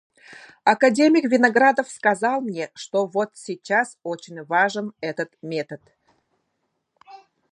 Академик 0.63 1.25
Виноградов 1.25 1.87
сказал 1.87 2.41
мне, 2.41 2.71
что 2.73 3.05
вот 3.05 3.29
сейчас 3.37 3.99
очень 4.01 4.43
важен 4.45 4.93
этот 4.99 5.31
метод. 5.43 5.79